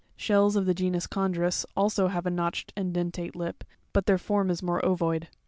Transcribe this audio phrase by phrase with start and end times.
[0.15, 2.07] Shells of the genus Chondrus also pig.
[2.07, 3.63] 94, have a notched and dentate lip;
[3.93, 4.07] but PUPA.
[4.07, 5.27] their form is more ovoid.